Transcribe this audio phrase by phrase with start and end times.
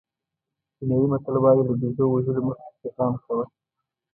[0.75, 3.45] کینیايي متل وایي له بېزو وژلو مخکې پرې پام کوه.